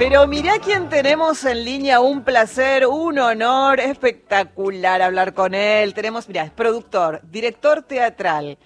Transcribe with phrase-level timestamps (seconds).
[0.00, 5.92] Pero mirá quién tenemos en línea, un placer, un honor, espectacular hablar con él.
[5.92, 8.56] Tenemos, mirá, es productor, director teatral.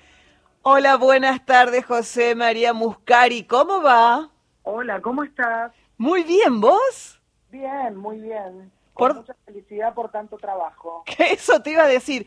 [0.62, 4.30] Hola, buenas tardes, José María Muscari, ¿cómo va?
[4.62, 5.72] Hola, ¿cómo estás?
[5.98, 7.20] Muy bien, ¿vos?
[7.50, 8.72] Bien, muy bien.
[8.94, 11.02] Con mucha felicidad por tanto trabajo.
[11.16, 12.26] Que eso te iba a decir.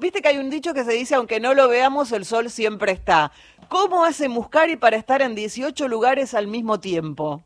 [0.00, 2.92] Viste que hay un dicho que se dice, aunque no lo veamos, el sol siempre
[2.92, 3.32] está.
[3.68, 7.42] ¿Cómo hace Muscari para estar en 18 lugares al mismo tiempo?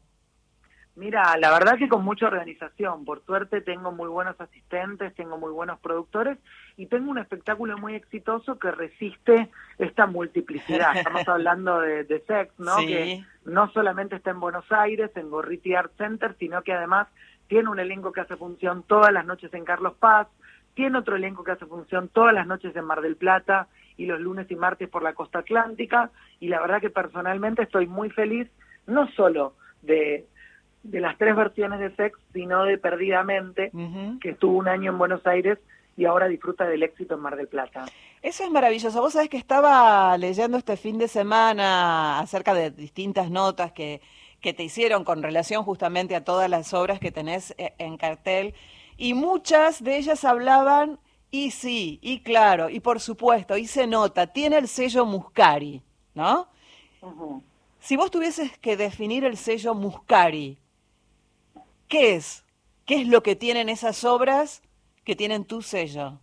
[0.97, 3.05] Mira, la verdad que con mucha organización.
[3.05, 6.39] Por suerte tengo muy buenos asistentes, tengo muy buenos productores
[6.77, 9.49] y tengo un espectáculo muy exitoso que resiste
[9.79, 10.97] esta multiplicidad.
[10.97, 12.77] Estamos hablando de, Sex, ¿no?
[12.79, 17.07] Que no solamente está en Buenos Aires, en Gorriti Art Center, sino que además
[17.47, 20.29] tiene un elenco que hace función todas las noches en Carlos Paz,
[20.75, 24.21] tiene otro elenco que hace función todas las noches en Mar del Plata y los
[24.21, 26.11] lunes y martes por la costa atlántica.
[26.41, 28.49] Y la verdad que personalmente estoy muy feliz,
[28.87, 30.27] no solo de
[30.83, 33.71] de las tres versiones de Sex, sino de Perdidamente,
[34.21, 35.59] que estuvo un año en Buenos Aires
[35.97, 37.85] y ahora disfruta del éxito en Mar del Plata.
[38.23, 39.01] Eso es maravilloso.
[39.01, 44.01] Vos sabés que estaba leyendo este fin de semana acerca de distintas notas que,
[44.41, 48.55] que te hicieron con relación justamente a todas las obras que tenés eh, en cartel
[49.01, 50.99] y muchas de ellas hablaban,
[51.31, 55.83] y sí, y claro, y por supuesto, y se nota, tiene el sello Muscari,
[56.15, 56.49] ¿no?
[57.79, 60.59] Si vos tuvieses que definir el sello Muscari,
[61.91, 62.47] ¿Qué es?
[62.87, 64.63] ¿Qué es lo que tienen esas obras
[65.05, 66.21] que tienen tu sello?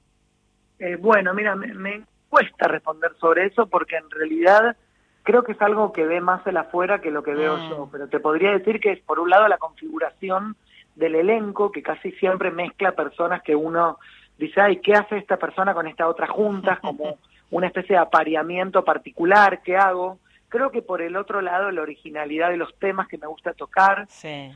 [0.79, 4.77] Eh, bueno, mira, me, cuesta responder sobre eso porque en realidad
[5.23, 7.69] creo que es algo que ve más el afuera que lo que veo mm.
[7.69, 10.55] yo, pero te podría decir que es por un lado la configuración
[10.95, 13.99] del elenco, que casi siempre mezcla personas que uno
[14.37, 16.79] dice, ay, ¿qué hace esta persona con esta otra junta?
[16.79, 17.17] Como
[17.51, 20.17] una especie de apareamiento particular que hago.
[20.47, 24.05] Creo que por el otro lado la originalidad de los temas que me gusta tocar,
[24.07, 24.53] sí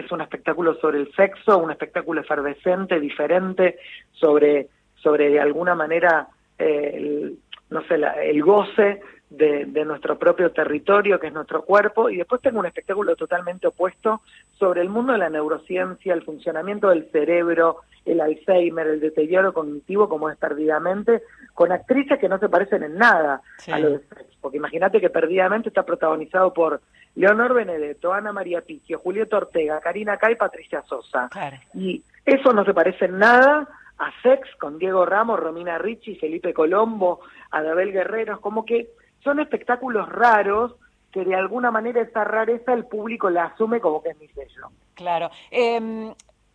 [0.00, 3.78] es un espectáculo sobre el sexo, un espectáculo efervescente, diferente,
[4.12, 6.28] sobre, sobre de alguna manera,
[6.58, 7.38] eh, el,
[7.70, 12.40] no sé, el goce de, de, nuestro propio territorio, que es nuestro cuerpo, y después
[12.40, 14.22] tengo un espectáculo totalmente opuesto
[14.58, 20.08] sobre el mundo de la neurociencia, el funcionamiento del cerebro, el Alzheimer, el deterioro cognitivo,
[20.08, 21.22] como es Perdidamente,
[21.52, 24.38] con actrices que no se parecen en nada a lo de sexo.
[24.40, 26.80] Porque imagínate que Perdidamente está protagonizado por
[27.14, 31.28] Leonor Benedetto, Ana María Picchio, Julieta Ortega, Karina Kai, Patricia Sosa.
[31.74, 33.68] Y eso no se parece en nada
[33.98, 38.90] a Sex con Diego Ramos, Romina Ricci, Felipe Colombo, Adabel Guerrero, como que
[39.22, 40.74] son espectáculos raros
[41.12, 44.68] que de alguna manera esa rareza el público la asume como que es mi sello.
[44.94, 45.30] Claro.
[45.50, 46.12] Em,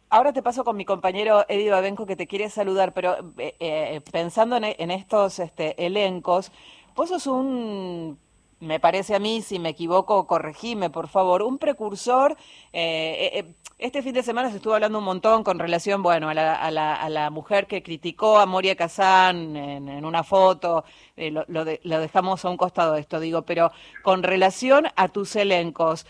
[0.10, 4.02] ahora te paso con mi compañero Eddie Babenco que te quiere saludar, pero eh, eh,
[4.12, 6.52] pensando en, estos este, elencos,
[6.96, 8.18] vos sos un
[8.64, 12.38] me parece a mí, si me equivoco, corregime, por favor, un precursor.
[12.72, 16.34] Eh, eh, este fin de semana se estuvo hablando un montón con relación, bueno, a
[16.34, 20.86] la, a la, a la mujer que criticó a Moria Kazán en, una foto,
[21.18, 26.06] lo, lo, dejamos a un costado de esto, digo, pero con relación a tus elencos,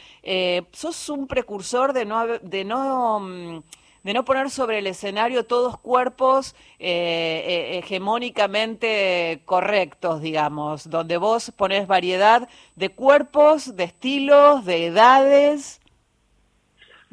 [0.71, 2.27] sos un precursor de no...
[2.27, 3.63] De no mm,
[4.03, 11.51] de no poner sobre el escenario todos cuerpos eh, eh, hegemónicamente correctos, digamos, donde vos
[11.55, 15.79] pones variedad de cuerpos, de estilos, de edades.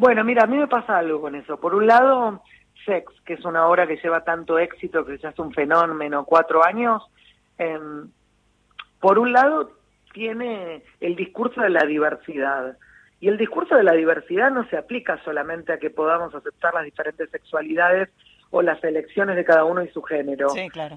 [0.00, 1.60] Bueno, mira, a mí me pasa algo con eso.
[1.60, 2.42] Por un lado,
[2.86, 6.64] Sex, que es una obra que lleva tanto éxito, que ya es un fenómeno, cuatro
[6.64, 7.02] años,
[7.58, 8.08] em,
[8.98, 9.72] por un lado
[10.14, 12.78] tiene el discurso de la diversidad
[13.20, 16.84] y el discurso de la diversidad no se aplica solamente a que podamos aceptar las
[16.84, 18.08] diferentes sexualidades
[18.48, 20.48] o las elecciones de cada uno y su género,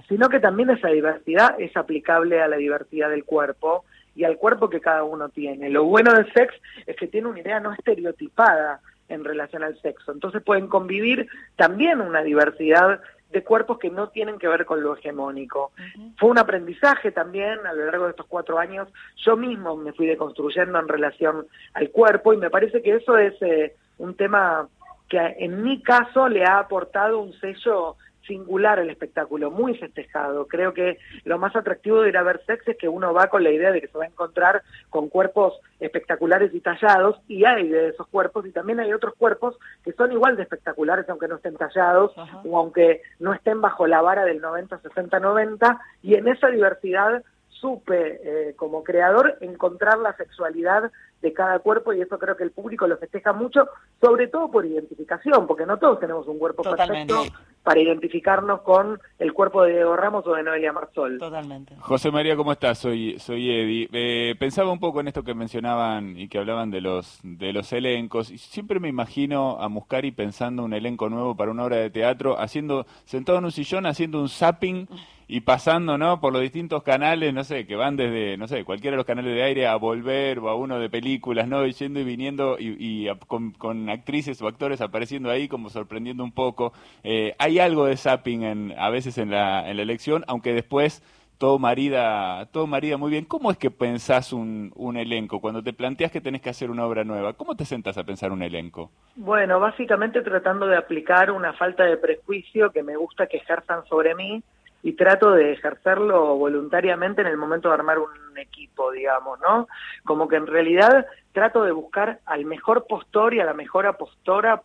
[0.07, 3.83] sino que también esa diversidad es aplicable a la diversidad del cuerpo
[4.15, 5.69] y al cuerpo que cada uno tiene.
[5.69, 6.53] Lo bueno del sex
[6.85, 12.01] es que tiene una idea no estereotipada en relación al sexo, entonces pueden convivir también
[12.01, 13.01] una diversidad
[13.33, 15.71] de cuerpos que no tienen que ver con lo hegemónico.
[16.17, 18.87] Fue un aprendizaje también a lo largo de estos cuatro años.
[19.17, 23.33] Yo mismo me fui deconstruyendo en relación al cuerpo y me parece que eso es
[23.41, 24.67] eh, un tema
[25.09, 27.97] que en mi caso le ha aportado un sello
[28.27, 30.47] singular el espectáculo, muy festejado.
[30.47, 33.43] Creo que lo más atractivo de ir a ver sex es que uno va con
[33.43, 37.67] la idea de que se va a encontrar con cuerpos espectaculares y tallados, y hay
[37.67, 41.35] de esos cuerpos, y también hay otros cuerpos que son igual de espectaculares, aunque no
[41.35, 42.13] estén tallados,
[42.45, 47.23] o aunque no estén bajo la vara del 90, 60, 90, y en esa diversidad
[47.63, 52.51] supe eh, como creador encontrar la sexualidad de cada cuerpo y eso creo que el
[52.51, 53.69] público lo festeja mucho,
[54.01, 57.24] sobre todo por identificación, porque no todos tenemos un cuerpo perfecto
[57.63, 61.19] para identificarnos con el cuerpo de Diego Ramos o de Noelia Marzol.
[61.19, 61.77] Totalmente.
[61.80, 62.80] José María, ¿cómo estás?
[62.80, 63.89] Soy, soy Eddie.
[63.94, 67.71] Eh, pensaba un poco en esto que mencionaban y que hablaban de los, de los
[67.71, 68.30] elencos.
[68.30, 72.38] Y siempre me imagino a Muscari pensando un elenco nuevo para una obra de teatro,
[72.38, 74.89] haciendo, sentado en un sillón, haciendo un zapping
[75.33, 76.21] y pasando, ¿no?
[76.21, 79.33] Por los distintos canales, no sé, que van desde, no sé, cualquiera de los canales
[79.33, 81.65] de aire a volver o a uno de películas, ¿no?
[81.65, 86.71] yendo y viniendo y, con, actrices o actores apareciendo ahí como sorprendiendo un poco.
[87.03, 91.01] Eh, hay algo de zapping en, a veces en la, en la elección, aunque después
[91.39, 93.25] todo marida, todo marida muy bien.
[93.25, 95.41] ¿Cómo es que pensás un, un, elenco?
[95.41, 98.31] Cuando te planteas que tenés que hacer una obra nueva, ¿cómo te sentas a pensar
[98.31, 98.91] un elenco?
[99.15, 104.13] Bueno, básicamente tratando de aplicar una falta de prejuicio que me gusta que ejerzan sobre
[104.13, 104.44] mí
[104.83, 109.69] y trato de ejercerlo voluntariamente en el momento de armar un equipo, digamos, ¿no?
[110.03, 114.62] Como que en realidad trato de buscar al mejor postor y a la mejor apostora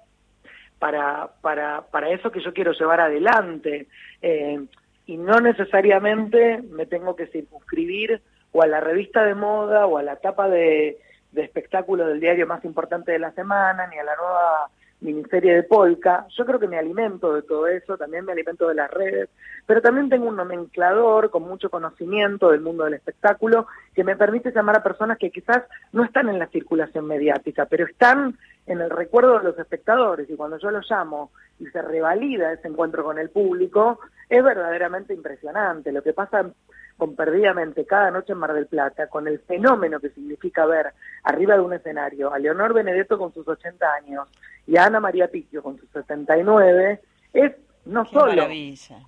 [0.80, 3.86] para, para, para eso que yo quiero llevar adelante.
[4.20, 4.60] Eh,
[5.06, 8.20] y no necesariamente me tengo que circunscribir
[8.50, 10.98] o a la revista de moda o a la tapa de,
[11.32, 14.68] de espectáculo del diario más importante de la semana, ni a la nueva
[15.00, 16.26] Ministerio de Polka.
[16.36, 19.28] Yo creo que me alimento de todo eso, también me alimento de las redes,
[19.66, 24.52] pero también tengo un nomenclador con mucho conocimiento del mundo del espectáculo que me permite
[24.52, 25.62] llamar a personas que quizás
[25.92, 28.36] no están en la circulación mediática, pero están
[28.66, 32.68] en el recuerdo de los espectadores y cuando yo los llamo y se revalida ese
[32.68, 35.92] encuentro con el público, es verdaderamente impresionante.
[35.92, 36.50] Lo que pasa
[36.98, 40.88] con Perdidamente cada noche en Mar del Plata, con el fenómeno que significa ver
[41.22, 44.28] arriba de un escenario a Leonor Benedetto con sus 80 años
[44.66, 47.00] y a Ana María Picchio con sus 79,
[47.32, 47.52] es
[47.84, 48.46] no solo,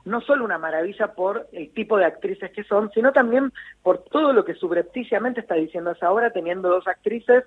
[0.06, 3.52] no solo una maravilla por el tipo de actrices que son, sino también
[3.82, 7.44] por todo lo que subrepticiamente está diciendo hasta ahora, teniendo dos actrices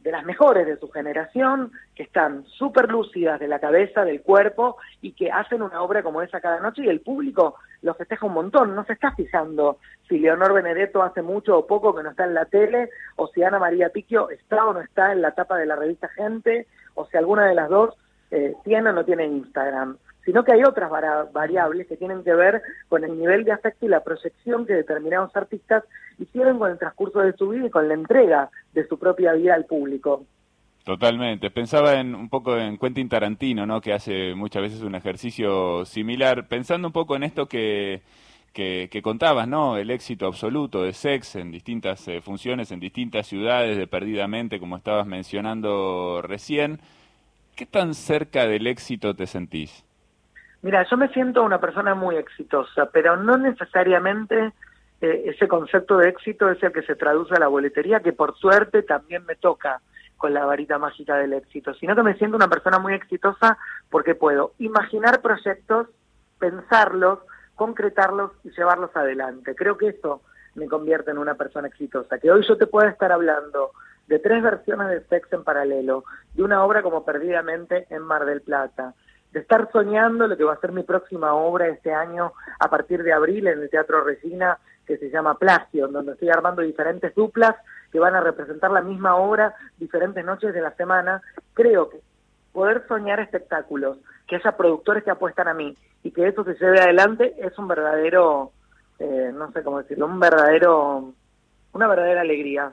[0.00, 4.76] de las mejores de su generación, que están súper lúcidas de la cabeza, del cuerpo,
[5.00, 8.32] y que hacen una obra como esa cada noche, y el público lo festeja un
[8.32, 9.78] montón, no se está fijando
[10.08, 13.42] si Leonor Benedetto hace mucho o poco que no está en la tele, o si
[13.42, 17.06] Ana María Picchio está o no está en la tapa de la revista Gente, o
[17.06, 17.94] si alguna de las dos
[18.30, 20.90] eh, tiene o no tiene Instagram sino que hay otras
[21.32, 25.36] variables que tienen que ver con el nivel de afecto y la proyección que determinados
[25.36, 25.84] artistas
[26.18, 29.54] hicieron con el transcurso de su vida y con la entrega de su propia vida
[29.54, 30.24] al público.
[30.84, 31.50] Totalmente.
[31.50, 33.80] Pensaba en un poco en Quentin Tarantino, ¿no?
[33.80, 36.46] Que hace muchas veces un ejercicio similar.
[36.46, 38.02] Pensando un poco en esto que,
[38.52, 39.78] que, contabas, ¿no?
[39.78, 44.76] El éxito absoluto de Sex en distintas eh, funciones, en distintas ciudades, de Perdidamente, como
[44.76, 46.80] estabas mencionando recién.
[47.56, 49.86] ¿Qué tan cerca del éxito te sentís?
[50.60, 54.52] Mira, yo me siento una persona muy exitosa, pero no necesariamente
[55.00, 58.36] eh, ese concepto de éxito es el que se traduce a la boletería, que por
[58.36, 59.80] suerte también me toca
[60.16, 63.58] con la varita mágica del éxito, sino que me siento una persona muy exitosa
[63.90, 65.88] porque puedo imaginar proyectos,
[66.38, 67.18] pensarlos,
[67.54, 69.54] concretarlos y llevarlos adelante.
[69.54, 70.22] Creo que eso
[70.54, 73.72] me convierte en una persona exitosa, que hoy yo te pueda estar hablando
[74.06, 78.42] de tres versiones de Sex en paralelo, de una obra como Perdidamente en Mar del
[78.42, 78.94] Plata,
[79.32, 83.02] de estar soñando lo que va a ser mi próxima obra este año a partir
[83.02, 87.56] de abril en el Teatro Regina, que se llama Plagio, donde estoy armando diferentes duplas
[87.94, 91.22] que van a representar la misma obra diferentes noches de la semana.
[91.52, 92.00] Creo que
[92.52, 96.80] poder soñar espectáculos, que haya productores que apuestan a mí y que eso se lleve
[96.80, 98.50] adelante es un verdadero,
[98.98, 101.12] eh, no sé cómo decirlo, un verdadero,
[101.72, 102.72] una verdadera alegría.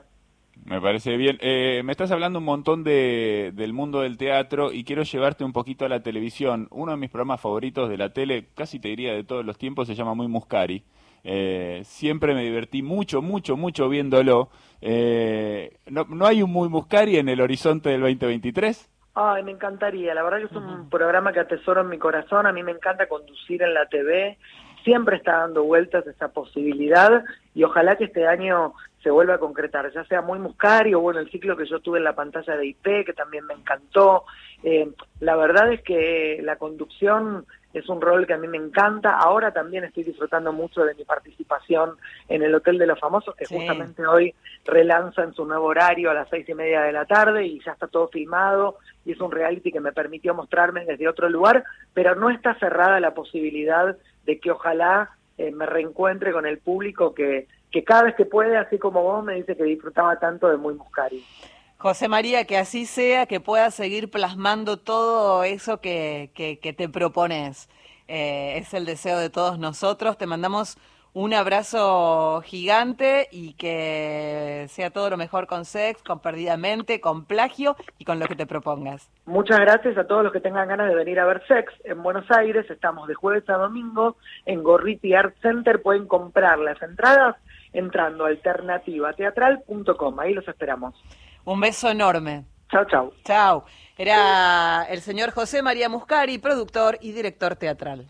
[0.64, 1.38] Me parece bien.
[1.40, 5.52] Eh, me estás hablando un montón de, del mundo del teatro y quiero llevarte un
[5.52, 6.66] poquito a la televisión.
[6.72, 9.86] Uno de mis programas favoritos de la tele, casi te diría de todos los tiempos,
[9.86, 10.82] se llama Muy Muscari.
[11.24, 14.50] Eh, siempre me divertí mucho, mucho, mucho viéndolo.
[14.80, 18.90] Eh, ¿no, ¿No hay un Muy Muscari en el horizonte del 2023?
[19.14, 20.14] Ay, me encantaría.
[20.14, 22.46] La verdad que es un programa que atesoro en mi corazón.
[22.46, 24.38] A mí me encanta conducir en la TV
[24.84, 27.24] siempre está dando vueltas esa posibilidad
[27.54, 31.20] y ojalá que este año se vuelva a concretar, ya sea muy Muscari o bueno,
[31.20, 34.24] el ciclo que yo tuve en la pantalla de IP, que también me encantó.
[34.62, 34.88] Eh,
[35.20, 39.16] la verdad es que la conducción es un rol que a mí me encanta.
[39.16, 41.96] Ahora también estoy disfrutando mucho de mi participación
[42.28, 44.34] en el Hotel de los Famosos, que justamente hoy
[44.64, 47.72] relanza en su nuevo horario a las seis y media de la tarde y ya
[47.72, 52.14] está todo filmado y es un reality que me permitió mostrarme desde otro lugar, pero
[52.14, 57.48] no está cerrada la posibilidad de que ojalá eh, me reencuentre con el público que,
[57.70, 60.74] que cada vez que puede, así como vos, me dice que disfrutaba tanto de Muy
[60.74, 61.24] Muscari.
[61.78, 67.68] José María, que así sea, que puedas seguir plasmando todo eso que, que, te propones.
[68.06, 70.16] Eh, es el deseo de todos nosotros.
[70.16, 70.76] Te mandamos
[71.14, 77.76] un abrazo gigante y que sea todo lo mejor con Sex, con Perdidamente, con Plagio
[77.98, 79.10] y con lo que te propongas.
[79.26, 82.30] Muchas gracias a todos los que tengan ganas de venir a ver Sex en Buenos
[82.30, 82.70] Aires.
[82.70, 84.16] Estamos de jueves a domingo
[84.46, 85.82] en Gorriti Art Center.
[85.82, 87.36] Pueden comprar las entradas
[87.74, 90.20] entrando a alternativateatral.com.
[90.20, 90.94] Ahí los esperamos.
[91.44, 92.44] Un beso enorme.
[92.70, 93.12] Chao, chao.
[93.24, 93.64] Chao.
[93.98, 98.06] Era el señor José María Muscari, productor y director teatral.